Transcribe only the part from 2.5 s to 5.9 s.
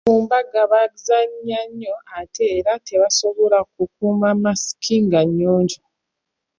era tebasobola kukuuma masiki nga nnyonjo.